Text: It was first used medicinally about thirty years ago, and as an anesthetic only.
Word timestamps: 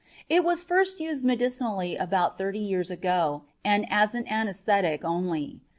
It 0.29 0.43
was 0.43 0.63
first 0.63 0.99
used 0.99 1.23
medicinally 1.23 1.95
about 1.95 2.35
thirty 2.35 2.57
years 2.57 2.89
ago, 2.89 3.43
and 3.63 3.85
as 3.87 4.15
an 4.15 4.27
anesthetic 4.27 5.05
only. 5.05 5.59